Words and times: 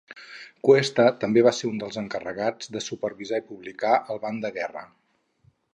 Cuesta 0.67 1.03
també 1.23 1.43
va 1.47 1.53
ser 1.57 1.69
un 1.73 1.77
dels 1.83 1.99
encarregats 2.03 2.73
de 2.77 2.83
supervisar 2.87 3.43
i 3.43 3.47
publicar 3.53 3.93
el 4.15 4.23
ban 4.27 4.45
de 4.47 4.53
guerra. 4.61 4.89